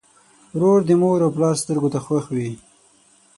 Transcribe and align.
ورور 0.55 0.79
د 0.85 0.89
مور 1.01 1.19
او 1.25 1.29
پلار 1.35 1.55
سترګو 1.63 1.89
ته 1.93 1.99
خوښ 2.05 2.25
وي. 2.35 2.51